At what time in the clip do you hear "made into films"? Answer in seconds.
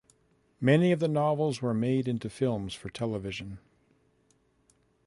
1.75-2.73